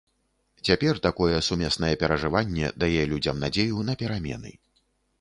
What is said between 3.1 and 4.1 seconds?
людзям надзею на